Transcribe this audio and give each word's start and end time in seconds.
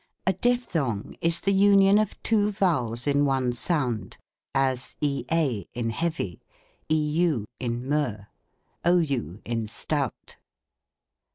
A 0.25 0.33
dipthong 0.33 1.15
is 1.21 1.41
the 1.41 1.53
union 1.53 1.99
of 1.99 2.19
two 2.23 2.49
vowels 2.51 3.05
in 3.05 3.23
one 3.23 3.53
sound, 3.53 4.17
as 4.55 4.95
ea 4.99 5.67
in 5.75 5.91
heavy, 5.91 6.41
eu 6.89 7.45
in 7.59 7.87
Meux, 7.87 8.25
ou 8.83 9.03
in 9.45 9.67
stout. 9.67 10.37